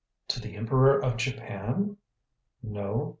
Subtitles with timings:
[0.29, 1.97] "To the Emperor of Japan?"
[2.63, 3.09] "No.